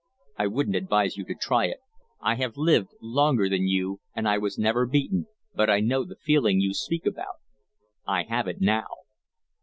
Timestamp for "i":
0.35-0.47, 2.19-2.33, 4.27-4.39, 5.69-5.79, 8.07-8.23